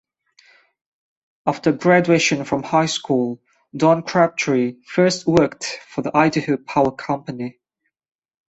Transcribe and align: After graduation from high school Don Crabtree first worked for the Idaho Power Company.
After 1.45 1.71
graduation 1.71 2.43
from 2.43 2.63
high 2.63 2.87
school 2.87 3.39
Don 3.77 4.01
Crabtree 4.01 4.77
first 4.83 5.27
worked 5.27 5.77
for 5.89 6.01
the 6.01 6.09
Idaho 6.17 6.57
Power 6.57 6.89
Company. 6.91 7.59